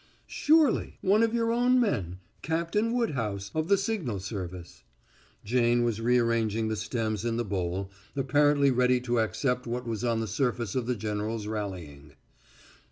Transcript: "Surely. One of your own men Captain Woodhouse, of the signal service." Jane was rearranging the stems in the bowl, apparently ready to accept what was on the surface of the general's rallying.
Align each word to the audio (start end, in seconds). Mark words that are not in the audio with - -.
"Surely. 0.25 0.97
One 1.01 1.21
of 1.21 1.31
your 1.31 1.51
own 1.51 1.79
men 1.79 2.17
Captain 2.41 2.91
Woodhouse, 2.91 3.51
of 3.53 3.67
the 3.67 3.77
signal 3.77 4.19
service." 4.19 4.83
Jane 5.45 5.83
was 5.83 6.01
rearranging 6.01 6.69
the 6.69 6.75
stems 6.75 7.23
in 7.23 7.37
the 7.37 7.45
bowl, 7.45 7.91
apparently 8.15 8.71
ready 8.71 8.99
to 9.01 9.19
accept 9.19 9.67
what 9.67 9.85
was 9.85 10.03
on 10.03 10.19
the 10.19 10.25
surface 10.25 10.73
of 10.73 10.87
the 10.87 10.95
general's 10.95 11.45
rallying. 11.45 12.13